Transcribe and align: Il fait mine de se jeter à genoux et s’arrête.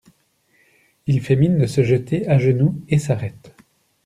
Il 1.05 1.21
fait 1.21 1.35
mine 1.35 1.59
de 1.59 1.67
se 1.67 1.83
jeter 1.83 2.27
à 2.27 2.39
genoux 2.39 2.81
et 2.89 2.97
s’arrête. 2.97 3.53